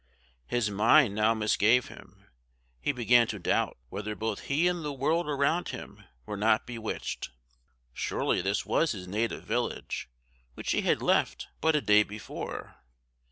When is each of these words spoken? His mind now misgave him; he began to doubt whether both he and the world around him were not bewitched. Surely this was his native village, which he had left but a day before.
His 0.47 0.71
mind 0.71 1.13
now 1.13 1.35
misgave 1.35 1.85
him; 1.89 2.25
he 2.79 2.91
began 2.91 3.27
to 3.27 3.37
doubt 3.37 3.77
whether 3.89 4.15
both 4.15 4.45
he 4.45 4.67
and 4.67 4.83
the 4.83 4.91
world 4.91 5.27
around 5.29 5.69
him 5.69 6.05
were 6.25 6.35
not 6.35 6.65
bewitched. 6.65 7.29
Surely 7.93 8.41
this 8.41 8.65
was 8.65 8.93
his 8.93 9.07
native 9.07 9.43
village, 9.43 10.09
which 10.55 10.71
he 10.71 10.81
had 10.81 11.03
left 11.03 11.49
but 11.59 11.75
a 11.75 11.81
day 11.81 12.01
before. 12.01 12.77